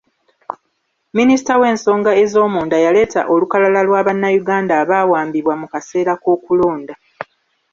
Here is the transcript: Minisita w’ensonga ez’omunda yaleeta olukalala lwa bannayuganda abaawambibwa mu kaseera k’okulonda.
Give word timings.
Minisita 1.17 1.53
w’ensonga 1.61 2.11
ez’omunda 2.23 2.77
yaleeta 2.85 3.21
olukalala 3.33 3.79
lwa 3.87 4.01
bannayuganda 4.07 4.73
abaawambibwa 4.81 5.53
mu 5.61 5.67
kaseera 5.73 6.13
k’okulonda. 6.21 6.93